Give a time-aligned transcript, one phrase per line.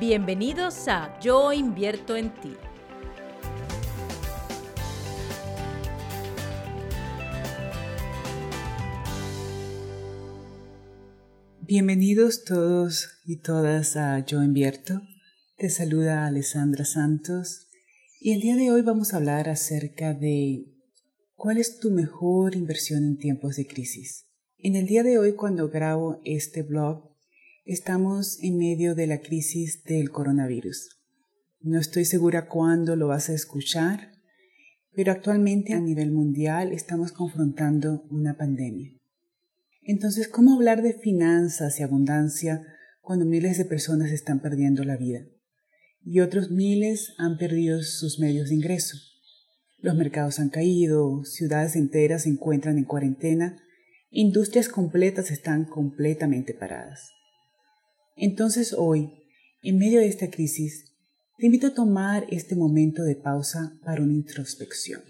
[0.00, 2.52] Bienvenidos a Yo invierto en ti.
[11.62, 15.02] Bienvenidos todos y todas a Yo invierto.
[15.56, 17.66] Te saluda Alessandra Santos
[18.20, 20.76] y el día de hoy vamos a hablar acerca de
[21.34, 24.28] cuál es tu mejor inversión en tiempos de crisis.
[24.58, 27.07] En el día de hoy cuando grabo este blog
[27.70, 31.02] Estamos en medio de la crisis del coronavirus.
[31.60, 34.12] No estoy segura cuándo lo vas a escuchar,
[34.94, 38.94] pero actualmente a nivel mundial estamos confrontando una pandemia.
[39.82, 42.62] Entonces, ¿cómo hablar de finanzas y abundancia
[43.02, 45.26] cuando miles de personas están perdiendo la vida?
[46.02, 48.96] Y otros miles han perdido sus medios de ingreso.
[49.76, 53.58] Los mercados han caído, ciudades enteras se encuentran en cuarentena,
[54.08, 57.10] industrias completas están completamente paradas.
[58.18, 59.12] Entonces hoy,
[59.62, 60.92] en medio de esta crisis,
[61.38, 65.02] te invito a tomar este momento de pausa para una introspección.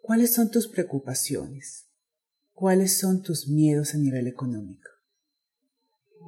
[0.00, 1.90] ¿Cuáles son tus preocupaciones?
[2.52, 4.88] ¿Cuáles son tus miedos a nivel económico?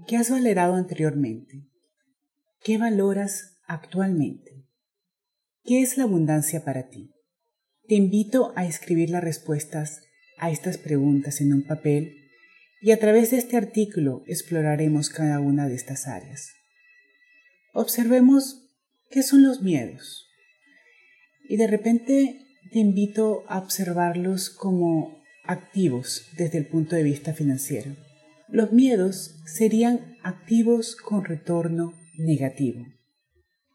[0.06, 1.66] ¿Qué has valorado anteriormente?
[2.62, 4.66] ¿Qué valoras actualmente?
[5.64, 7.14] ¿Qué es la abundancia para ti?
[7.86, 10.02] Te invito a escribir las respuestas
[10.36, 12.17] a estas preguntas en un papel
[12.80, 16.52] y a través de este artículo exploraremos cada una de estas áreas.
[17.72, 18.68] Observemos
[19.10, 20.26] qué son los miedos
[21.48, 27.96] y de repente te invito a observarlos como activos desde el punto de vista financiero.
[28.48, 32.86] Los miedos serían activos con retorno negativo.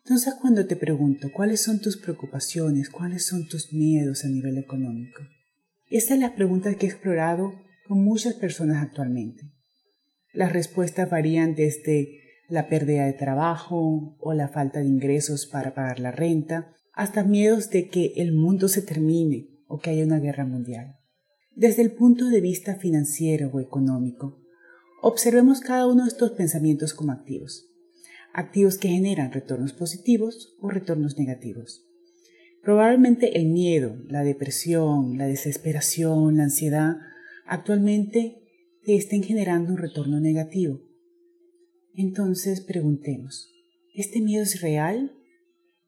[0.03, 5.23] Entonces cuando te pregunto cuáles son tus preocupaciones, cuáles son tus miedos a nivel económico,
[5.89, 7.53] estas es la pregunta que he explorado
[7.87, 9.51] con muchas personas actualmente.
[10.33, 15.99] Las respuestas varían desde la pérdida de trabajo o la falta de ingresos para pagar
[15.99, 20.45] la renta, hasta miedos de que el mundo se termine o que haya una guerra
[20.45, 20.97] mundial.
[21.55, 24.41] Desde el punto de vista financiero o económico,
[25.01, 27.69] observemos cada uno de estos pensamientos como activos.
[28.33, 31.85] Activos que generan retornos positivos o retornos negativos.
[32.63, 36.95] Probablemente el miedo, la depresión, la desesperación, la ansiedad
[37.45, 38.43] actualmente
[38.83, 40.81] te estén generando un retorno negativo.
[41.95, 43.49] Entonces preguntemos,
[43.93, 45.13] ¿este miedo es real?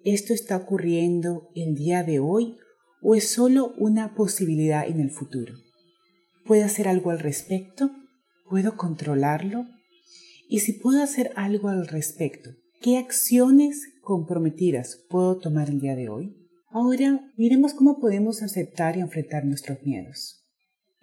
[0.03, 2.57] ¿Esto está ocurriendo el día de hoy
[3.01, 5.53] o es solo una posibilidad en el futuro?
[6.45, 7.91] ¿Puedo hacer algo al respecto?
[8.49, 9.65] ¿Puedo controlarlo?
[10.47, 12.51] Y si puedo hacer algo al respecto,
[12.81, 16.35] ¿qué acciones comprometidas puedo tomar el día de hoy?
[16.69, 20.44] Ahora miremos cómo podemos aceptar y enfrentar nuestros miedos.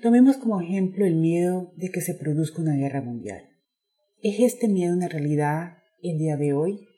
[0.02, 3.44] Tomemos como ejemplo el miedo de que se produzca una guerra mundial.
[4.20, 6.88] ¿Es este miedo una realidad el día de hoy?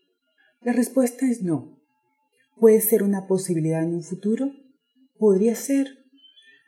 [0.63, 1.83] La respuesta es no.
[2.59, 4.51] ¿Puede ser una posibilidad en un futuro?
[5.19, 5.87] Podría ser.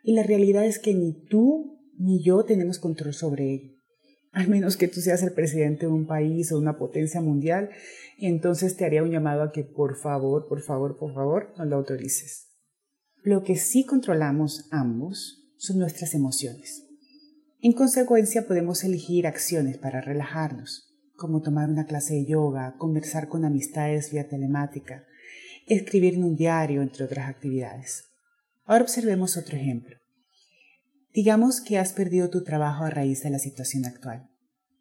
[0.03, 3.71] Y la realidad es que ni tú ni yo tenemos control sobre ello.
[4.31, 7.71] Al menos que tú seas el presidente de un país o una potencia mundial,
[8.19, 11.77] entonces te haría un llamado a que por favor, por favor, por favor, no lo
[11.77, 12.51] autorices.
[13.23, 16.83] Lo que sí controlamos ambos son nuestras emociones.
[17.61, 23.45] En consecuencia, podemos elegir acciones para relajarnos, como tomar una clase de yoga, conversar con
[23.45, 25.05] amistades vía telemática,
[25.65, 28.05] escribir en un diario, entre otras actividades.
[28.65, 29.97] Ahora observemos otro ejemplo.
[31.13, 34.29] Digamos que has perdido tu trabajo a raíz de la situación actual.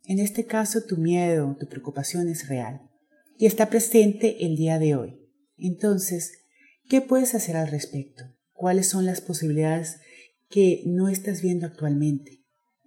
[0.05, 2.83] En este caso, tu miedo, tu preocupación es real
[3.39, 5.19] y está presente el día de hoy.
[5.57, 6.33] Entonces,
[6.89, 8.25] ¿qué puedes hacer al respecto?
[8.53, 10.01] ¿Cuáles son las posibilidades
[10.49, 12.45] que no estás viendo actualmente?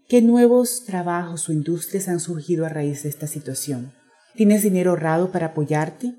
[0.08, 3.94] ¿Qué nuevos trabajos o industrias han surgido a raíz de esta situación?
[4.36, 6.16] ¿Tienes dinero ahorrado para apoyarte?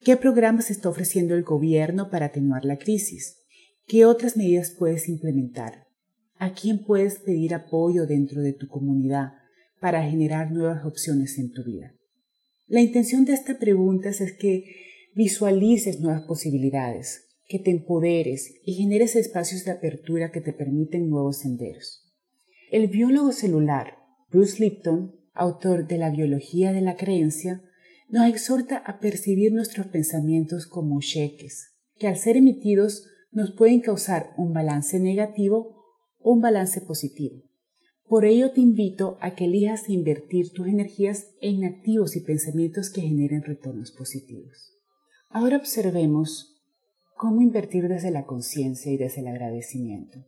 [0.00, 3.38] ¿Qué programas está ofreciendo el gobierno para atenuar la crisis?
[3.86, 5.86] ¿Qué otras medidas puedes implementar?
[6.38, 9.32] ¿A quién puedes pedir apoyo dentro de tu comunidad
[9.80, 11.94] para generar nuevas opciones en tu vida?
[12.66, 14.64] La intención de esta pregunta es que
[15.14, 21.38] visualices nuevas posibilidades, que te empoderes y generes espacios de apertura que te permiten nuevos
[21.38, 22.02] senderos.
[22.70, 23.98] El biólogo celular
[24.30, 27.62] Bruce Lipton, autor de la biología de la creencia,
[28.08, 34.32] nos exhorta a percibir nuestros pensamientos como cheques, que al ser emitidos nos pueden causar
[34.36, 35.84] un balance negativo
[36.18, 37.42] o un balance positivo.
[38.06, 43.00] Por ello te invito a que elijas invertir tus energías en activos y pensamientos que
[43.00, 44.72] generen retornos positivos.
[45.30, 46.53] Ahora observemos
[47.16, 50.18] ¿Cómo invertir desde la conciencia y desde el agradecimiento?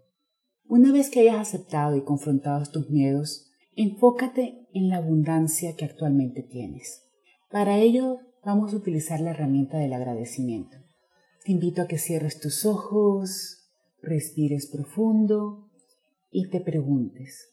[0.68, 6.42] Una vez que hayas aceptado y confrontado tus miedos, enfócate en la abundancia que actualmente
[6.42, 7.02] tienes.
[7.50, 10.76] Para ello, vamos a utilizar la herramienta del agradecimiento.
[11.44, 13.68] Te invito a que cierres tus ojos,
[14.00, 15.68] respires profundo
[16.30, 17.50] y te preguntes,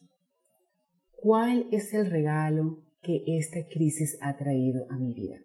[1.22, 5.38] ¿cuál es el regalo que esta crisis ha traído a mi vida?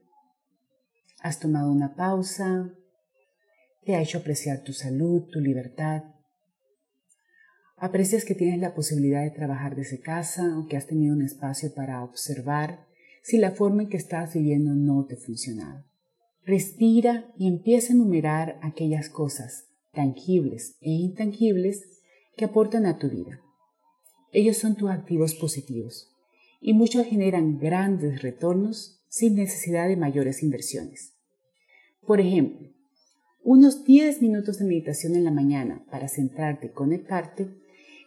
[1.20, 2.74] ¿Has tomado una pausa?
[3.88, 6.02] ¿Te ha hecho apreciar tu salud, tu libertad?
[7.78, 11.72] ¿Aprecias que tienes la posibilidad de trabajar desde casa o que has tenido un espacio
[11.72, 12.86] para observar
[13.22, 15.86] si la forma en que estás viviendo no te funcionaba.
[16.44, 22.02] Respira y empieza a enumerar aquellas cosas tangibles e intangibles
[22.36, 23.40] que aportan a tu vida.
[24.32, 26.14] Ellos son tus activos positivos
[26.60, 31.14] y muchos generan grandes retornos sin necesidad de mayores inversiones.
[32.06, 32.68] Por ejemplo,
[33.50, 37.48] unos 10 minutos de meditación en la mañana para centrarte y conectarte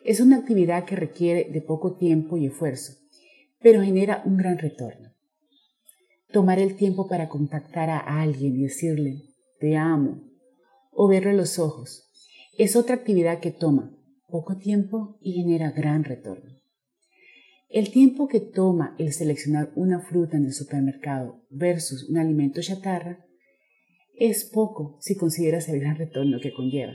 [0.05, 2.93] es una actividad que requiere de poco tiempo y esfuerzo,
[3.59, 5.15] pero genera un gran retorno.
[6.31, 9.15] Tomar el tiempo para contactar a alguien y decirle,
[9.59, 10.21] te amo,
[10.91, 12.07] o verle los ojos,
[12.55, 13.97] es otra actividad que toma
[14.27, 16.51] poco tiempo y genera gran retorno.
[17.67, 23.25] El tiempo que toma el seleccionar una fruta en el supermercado versus un alimento chatarra
[24.29, 26.93] es poco si consideras el gran retorno que conlleva.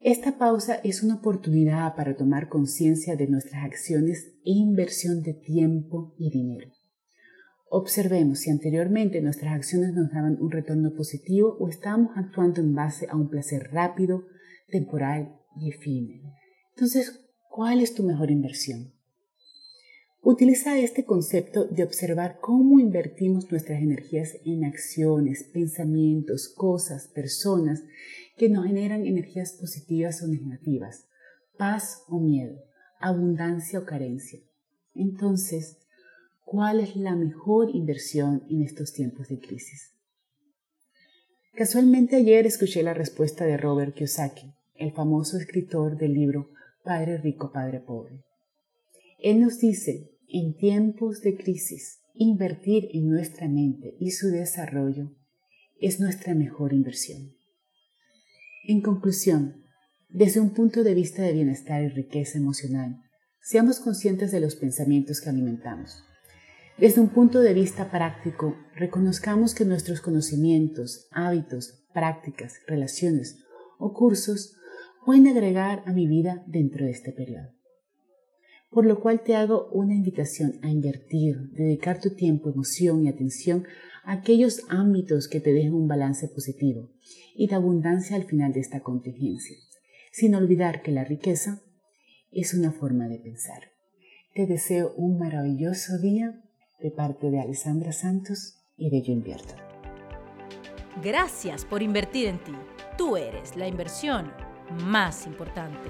[0.00, 6.14] Esta pausa es una oportunidad para tomar conciencia de nuestras acciones e inversión de tiempo
[6.16, 6.72] y dinero.
[7.68, 13.06] Observemos si anteriormente nuestras acciones nos daban un retorno positivo o estábamos actuando en base
[13.10, 14.24] a un placer rápido,
[14.70, 16.32] temporal y efímero.
[16.74, 17.20] Entonces,
[17.50, 18.94] ¿cuál es tu mejor inversión?
[20.22, 27.82] Utiliza este concepto de observar cómo invertimos nuestras energías en acciones, pensamientos, cosas, personas
[28.36, 31.06] que nos generan energías positivas o negativas,
[31.56, 32.62] paz o miedo,
[33.00, 34.40] abundancia o carencia.
[34.94, 35.80] Entonces,
[36.50, 39.92] ¿Cuál es la mejor inversión en estos tiempos de crisis?
[41.54, 46.50] Casualmente ayer escuché la respuesta de Robert Kiyosaki, el famoso escritor del libro
[46.82, 48.24] Padre Rico, Padre Pobre.
[49.20, 55.12] Él nos dice, en tiempos de crisis, invertir en nuestra mente y su desarrollo
[55.80, 57.34] es nuestra mejor inversión.
[58.64, 59.64] En conclusión,
[60.08, 63.00] desde un punto de vista de bienestar y riqueza emocional,
[63.40, 66.04] seamos conscientes de los pensamientos que alimentamos
[66.80, 73.44] desde un punto de vista práctico, reconozcamos que nuestros conocimientos, hábitos, prácticas, relaciones
[73.78, 74.56] o cursos
[75.04, 77.50] pueden agregar a mi vida dentro de este periodo.
[78.70, 83.66] Por lo cual te hago una invitación a invertir, dedicar tu tiempo, emoción y atención
[84.04, 86.88] a aquellos ámbitos que te dejen un balance positivo
[87.34, 89.56] y de abundancia al final de esta contingencia,
[90.12, 91.62] sin olvidar que la riqueza
[92.30, 93.72] es una forma de pensar.
[94.34, 96.40] Te deseo un maravilloso día
[96.80, 99.54] de parte de Alessandra Santos y de Yo Invierto.
[101.02, 102.52] Gracias por invertir en ti.
[102.96, 104.30] Tú eres la inversión
[104.84, 105.88] más importante.